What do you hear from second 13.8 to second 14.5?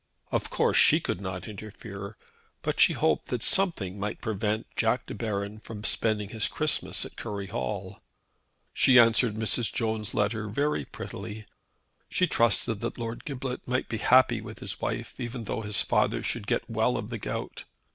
be happy